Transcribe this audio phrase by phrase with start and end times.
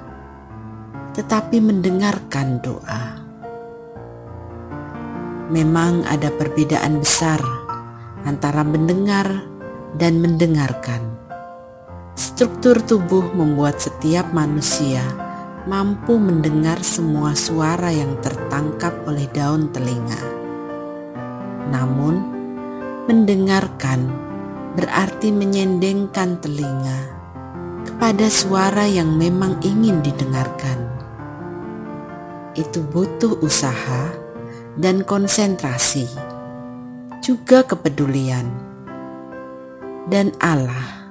[1.14, 3.14] tetapi mendengarkan doa.
[5.54, 7.38] Memang ada perbedaan besar
[8.26, 9.46] antara mendengar
[9.94, 11.23] dan mendengarkan
[12.14, 15.02] Struktur tubuh membuat setiap manusia
[15.66, 20.22] mampu mendengar semua suara yang tertangkap oleh daun telinga.
[21.74, 22.22] Namun,
[23.10, 24.06] mendengarkan
[24.78, 27.10] berarti menyendengkan telinga
[27.82, 30.86] kepada suara yang memang ingin didengarkan.
[32.54, 34.14] Itu butuh usaha
[34.78, 36.06] dan konsentrasi,
[37.26, 38.46] juga kepedulian,
[40.06, 41.03] dan Allah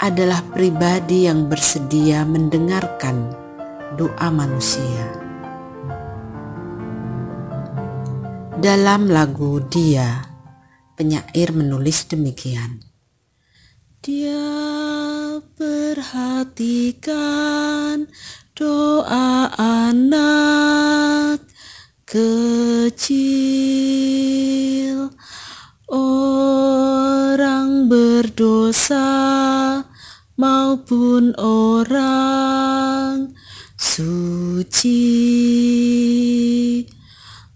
[0.00, 3.36] adalah pribadi yang bersedia mendengarkan
[4.00, 5.04] doa manusia.
[8.56, 10.24] Dalam lagu Dia,
[10.96, 12.80] penyair menulis demikian.
[14.00, 14.40] Dia
[15.60, 16.88] perhatikan
[18.56, 21.44] doa anak
[22.08, 23.20] kecil
[25.92, 29.20] orang berdosa
[30.40, 33.36] maupun orang
[33.76, 35.12] suci.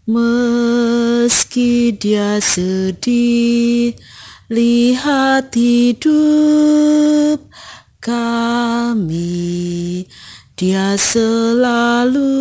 [0.05, 3.97] Meski dia sedih
[4.53, 7.41] lihat hidup
[8.05, 10.05] kami
[10.61, 12.37] dia selalu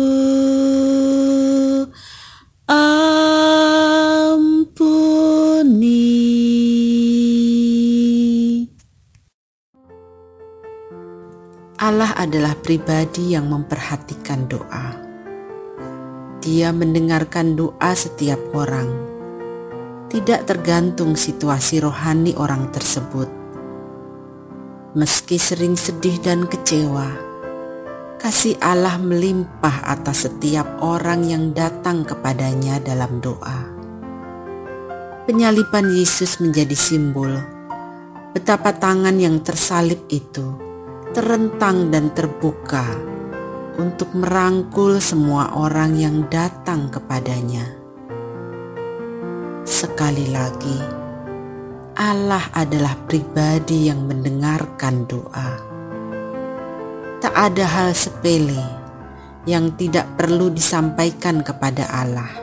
[11.84, 14.96] Allah adalah pribadi yang memperhatikan doa.
[16.40, 18.88] Dia mendengarkan doa setiap orang,
[20.08, 23.28] tidak tergantung situasi rohani orang tersebut.
[24.96, 27.20] Meski sering sedih dan kecewa,
[28.16, 33.60] kasih Allah melimpah atas setiap orang yang datang kepadanya dalam doa.
[35.28, 37.44] Penyalipan Yesus menjadi simbol
[38.32, 40.63] betapa tangan yang tersalib itu
[41.14, 42.82] terentang dan terbuka
[43.78, 47.70] untuk merangkul semua orang yang datang kepadanya.
[49.62, 50.74] Sekali lagi,
[51.94, 55.50] Allah adalah pribadi yang mendengarkan doa.
[57.22, 58.58] Tak ada hal sepele
[59.46, 62.42] yang tidak perlu disampaikan kepada Allah.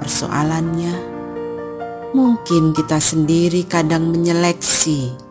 [0.00, 0.96] Persoalannya,
[2.16, 5.27] mungkin kita sendiri kadang menyeleksi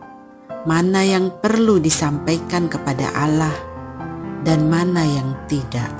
[0.66, 3.54] mana yang perlu disampaikan kepada Allah
[4.42, 5.92] dan mana yang tidak.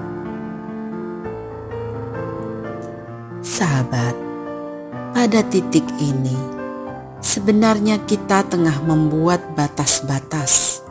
[3.38, 4.16] Sahabat,
[5.14, 6.34] pada titik ini
[7.22, 10.82] sebenarnya kita tengah membuat batas-batas.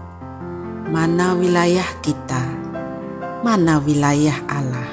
[0.88, 2.44] Mana wilayah kita,
[3.44, 4.88] mana wilayah Allah.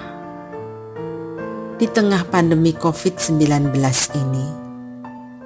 [1.79, 3.71] Di tengah pandemi COVID-19
[4.19, 4.47] ini,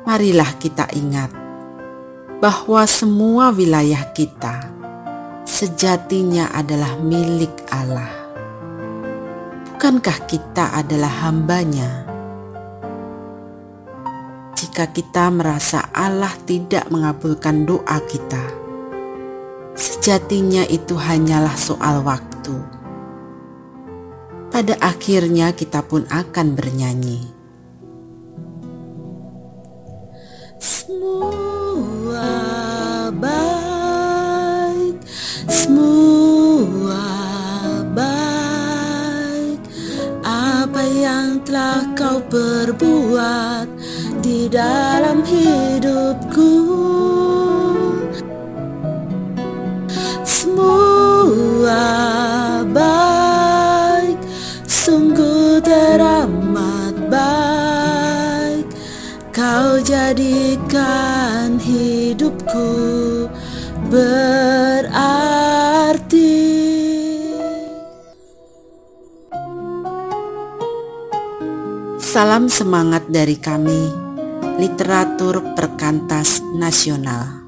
[0.09, 1.48] marilah kita ingat
[2.39, 4.79] bahwa semua wilayah kita
[5.43, 8.07] sejatinya adalah milik Allah.
[9.75, 12.07] Bukankah kita adalah hambanya?
[14.55, 18.43] Jika kita merasa Allah tidak mengabulkan doa kita,
[19.75, 22.55] sejatinya itu hanyalah soal waktu.
[24.55, 27.38] Pada akhirnya kita pun akan bernyanyi.
[33.19, 34.95] Baik
[35.51, 37.03] semua
[37.91, 39.59] baik.
[40.23, 43.67] Apa yang telah kau perbuat
[44.23, 46.55] di dalam hidupku?
[50.23, 51.83] Semua
[52.71, 54.19] baik
[54.71, 58.67] sungguh teramat baik.
[59.35, 61.59] Kau jadikan
[62.09, 62.69] hidupku
[63.93, 64.97] berarti.
[72.01, 73.93] Salam semangat dari kami
[74.57, 77.48] Literatur Perkantas Nasional.